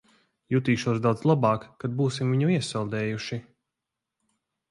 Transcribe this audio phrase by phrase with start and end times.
[0.53, 3.41] Jutīšos daudz labāk, kad būsim viņu iesaldējuši.